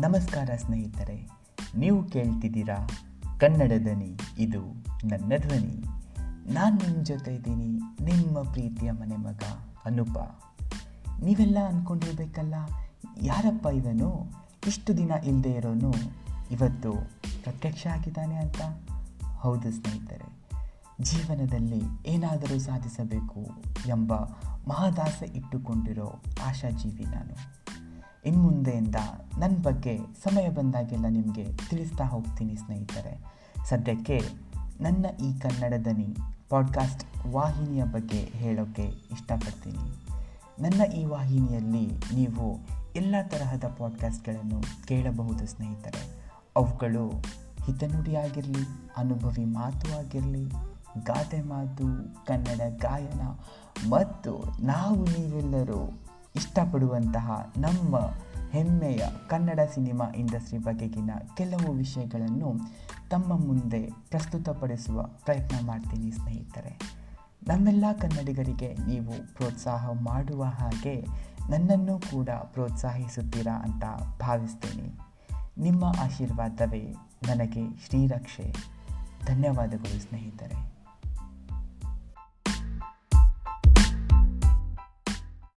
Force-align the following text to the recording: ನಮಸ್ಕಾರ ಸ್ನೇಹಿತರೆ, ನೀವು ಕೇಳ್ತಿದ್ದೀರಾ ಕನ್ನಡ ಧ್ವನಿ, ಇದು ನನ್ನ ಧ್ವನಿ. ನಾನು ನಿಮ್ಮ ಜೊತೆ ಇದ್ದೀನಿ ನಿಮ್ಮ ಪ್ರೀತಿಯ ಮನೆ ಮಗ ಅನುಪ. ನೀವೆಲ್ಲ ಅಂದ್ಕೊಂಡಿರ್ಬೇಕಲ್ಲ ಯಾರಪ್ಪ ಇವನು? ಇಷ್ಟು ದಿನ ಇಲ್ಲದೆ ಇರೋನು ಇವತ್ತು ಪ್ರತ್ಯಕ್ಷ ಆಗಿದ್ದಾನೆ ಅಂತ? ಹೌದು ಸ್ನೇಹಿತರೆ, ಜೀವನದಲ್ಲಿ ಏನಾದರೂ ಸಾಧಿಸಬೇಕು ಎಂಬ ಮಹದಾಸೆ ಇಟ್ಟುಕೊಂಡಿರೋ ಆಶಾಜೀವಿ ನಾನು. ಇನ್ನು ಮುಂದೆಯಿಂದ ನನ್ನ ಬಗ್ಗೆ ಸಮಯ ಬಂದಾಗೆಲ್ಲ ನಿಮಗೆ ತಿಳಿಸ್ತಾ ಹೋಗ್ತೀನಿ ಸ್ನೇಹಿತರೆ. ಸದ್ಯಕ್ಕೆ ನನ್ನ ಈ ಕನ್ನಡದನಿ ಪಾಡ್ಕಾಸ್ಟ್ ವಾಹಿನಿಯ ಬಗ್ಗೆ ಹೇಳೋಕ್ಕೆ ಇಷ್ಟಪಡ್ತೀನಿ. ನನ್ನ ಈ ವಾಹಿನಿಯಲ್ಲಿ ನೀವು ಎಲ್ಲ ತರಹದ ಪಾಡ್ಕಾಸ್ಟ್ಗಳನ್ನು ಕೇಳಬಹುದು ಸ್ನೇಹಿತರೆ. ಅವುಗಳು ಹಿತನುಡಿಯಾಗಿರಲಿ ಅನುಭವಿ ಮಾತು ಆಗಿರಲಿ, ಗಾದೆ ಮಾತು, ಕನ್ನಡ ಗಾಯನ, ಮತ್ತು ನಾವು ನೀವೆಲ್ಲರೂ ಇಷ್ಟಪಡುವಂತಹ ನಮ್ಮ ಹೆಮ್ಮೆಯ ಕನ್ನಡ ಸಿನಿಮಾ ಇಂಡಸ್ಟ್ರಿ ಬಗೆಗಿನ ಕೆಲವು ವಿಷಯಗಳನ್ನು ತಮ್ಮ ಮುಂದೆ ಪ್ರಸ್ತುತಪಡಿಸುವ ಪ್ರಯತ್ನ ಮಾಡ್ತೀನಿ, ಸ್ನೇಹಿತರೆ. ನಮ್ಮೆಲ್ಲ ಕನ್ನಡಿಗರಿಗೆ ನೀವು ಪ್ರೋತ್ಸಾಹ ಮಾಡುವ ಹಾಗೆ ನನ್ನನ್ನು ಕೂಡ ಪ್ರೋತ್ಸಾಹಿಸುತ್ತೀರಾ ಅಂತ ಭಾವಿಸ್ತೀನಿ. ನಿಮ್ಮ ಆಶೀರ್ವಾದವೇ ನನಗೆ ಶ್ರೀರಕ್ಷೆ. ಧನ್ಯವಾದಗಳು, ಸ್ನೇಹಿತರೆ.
ನಮಸ್ಕಾರ 0.00 0.50
ಸ್ನೇಹಿತರೆ, 0.56 1.16
ನೀವು 1.76 1.98
ಕೇಳ್ತಿದ್ದೀರಾ 2.04 2.76
ಕನ್ನಡ 3.40 3.72
ಧ್ವನಿ, 3.78 4.10
ಇದು 4.38 4.60
ನನ್ನ 5.06 5.32
ಧ್ವನಿ. 5.40 5.74
ನಾನು 6.52 6.76
ನಿಮ್ಮ 6.76 7.02
ಜೊತೆ 7.04 7.34
ಇದ್ದೀನಿ 7.34 7.68
ನಿಮ್ಮ 8.04 8.42
ಪ್ರೀತಿಯ 8.52 8.90
ಮನೆ 8.92 9.16
ಮಗ 9.16 9.42
ಅನುಪ. 9.84 10.18
ನೀವೆಲ್ಲ 11.22 11.58
ಅಂದ್ಕೊಂಡಿರ್ಬೇಕಲ್ಲ 11.68 12.54
ಯಾರಪ್ಪ 13.22 13.66
ಇವನು? 13.66 14.10
ಇಷ್ಟು 14.66 14.96
ದಿನ 14.96 15.12
ಇಲ್ಲದೆ 15.24 15.52
ಇರೋನು 15.52 15.92
ಇವತ್ತು 16.50 16.92
ಪ್ರತ್ಯಕ್ಷ 17.42 17.86
ಆಗಿದ್ದಾನೆ 17.86 18.36
ಅಂತ? 18.36 18.60
ಹೌದು 19.40 19.70
ಸ್ನೇಹಿತರೆ, 19.72 20.28
ಜೀವನದಲ್ಲಿ 21.02 21.82
ಏನಾದರೂ 22.06 22.58
ಸಾಧಿಸಬೇಕು 22.58 23.42
ಎಂಬ 23.88 24.12
ಮಹದಾಸೆ 24.68 25.26
ಇಟ್ಟುಕೊಂಡಿರೋ 25.36 26.08
ಆಶಾಜೀವಿ 26.46 27.04
ನಾನು. 27.04 27.59
ಇನ್ನು 28.24 28.42
ಮುಂದೆಯಿಂದ 28.42 28.94
ನನ್ನ 29.38 29.56
ಬಗ್ಗೆ 29.62 29.98
ಸಮಯ 29.98 30.48
ಬಂದಾಗೆಲ್ಲ 30.48 31.06
ನಿಮಗೆ 31.08 31.44
ತಿಳಿಸ್ತಾ 31.70 32.04
ಹೋಗ್ತೀನಿ 32.04 32.56
ಸ್ನೇಹಿತರೆ. 32.56 33.20
ಸದ್ಯಕ್ಕೆ 33.64 34.20
ನನ್ನ 34.80 35.06
ಈ 35.20 35.38
ಕನ್ನಡದನಿ 35.38 36.16
ಪಾಡ್ಕಾಸ್ಟ್ 36.48 37.26
ವಾಹಿನಿಯ 37.26 37.84
ಬಗ್ಗೆ 37.84 38.20
ಹೇಳೋಕ್ಕೆ 38.20 38.82
ಇಷ್ಟಪಡ್ತೀನಿ. 38.82 40.06
ನನ್ನ 40.62 40.92
ಈ 40.92 41.04
ವಾಹಿನಿಯಲ್ಲಿ 41.04 41.90
ನೀವು 42.14 42.58
ಎಲ್ಲ 42.96 43.14
ತರಹದ 43.28 43.64
ಪಾಡ್ಕಾಸ್ಟ್ಗಳನ್ನು 43.78 44.86
ಕೇಳಬಹುದು 44.86 45.46
ಸ್ನೇಹಿತರೆ. 45.46 46.30
ಅವುಗಳು 46.56 47.08
ಹಿತನುಡಿಯಾಗಿರಲಿ 47.66 48.92
ಅನುಭವಿ 48.96 49.44
ಮಾತು 49.44 49.98
ಆಗಿರಲಿ, 49.98 50.44
ಗಾದೆ 51.04 51.42
ಮಾತು, 51.42 51.84
ಕನ್ನಡ 52.26 52.60
ಗಾಯನ, 52.78 53.20
ಮತ್ತು 53.88 54.62
ನಾವು 54.62 55.04
ನೀವೆಲ್ಲರೂ 55.04 55.98
ಇಷ್ಟಪಡುವಂತಹ 56.36 57.52
ನಮ್ಮ 57.58 57.96
ಹೆಮ್ಮೆಯ 58.50 59.02
ಕನ್ನಡ 59.28 59.60
ಸಿನಿಮಾ 59.74 60.04
ಇಂಡಸ್ಟ್ರಿ 60.16 60.58
ಬಗೆಗಿನ 60.58 61.10
ಕೆಲವು 61.36 61.72
ವಿಷಯಗಳನ್ನು 61.72 62.54
ತಮ್ಮ 63.10 63.46
ಮುಂದೆ 63.46 63.90
ಪ್ರಸ್ತುತಪಡಿಸುವ 64.10 65.02
ಪ್ರಯತ್ನ 65.02 65.66
ಮಾಡ್ತೀನಿ, 65.66 66.10
ಸ್ನೇಹಿತರೆ. 66.10 67.00
ನಮ್ಮೆಲ್ಲ 67.48 67.84
ಕನ್ನಡಿಗರಿಗೆ 68.00 68.76
ನೀವು 68.86 69.36
ಪ್ರೋತ್ಸಾಹ 69.36 69.90
ಮಾಡುವ 69.92 70.44
ಹಾಗೆ 70.44 71.06
ನನ್ನನ್ನು 71.50 71.98
ಕೂಡ 71.98 72.28
ಪ್ರೋತ್ಸಾಹಿಸುತ್ತೀರಾ 72.28 73.62
ಅಂತ 73.62 73.84
ಭಾವಿಸ್ತೀನಿ. 74.20 74.98
ನಿಮ್ಮ 75.58 75.84
ಆಶೀರ್ವಾದವೇ 75.84 76.94
ನನಗೆ 77.28 77.86
ಶ್ರೀರಕ್ಷೆ. 77.86 78.54
ಧನ್ಯವಾದಗಳು, 79.26 80.00
ಸ್ನೇಹಿತರೆ. 80.00 80.79